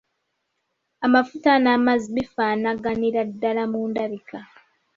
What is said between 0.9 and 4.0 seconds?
Amafuta n’amazzi bifaanaganira ddala mu